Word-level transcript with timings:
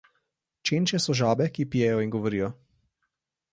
Čenče 0.69 0.99
so 1.03 1.15
žabe, 1.19 1.47
ki 1.59 1.67
pijejo 1.75 2.01
in 2.07 2.17
govorijo. 2.19 2.51